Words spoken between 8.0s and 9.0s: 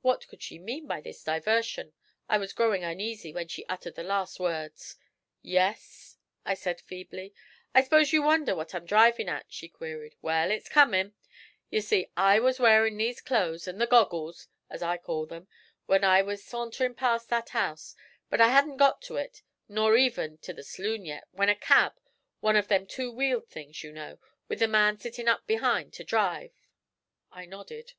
you wonder what I'm